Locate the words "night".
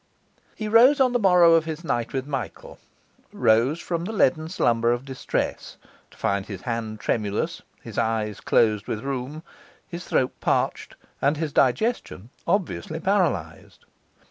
1.83-2.11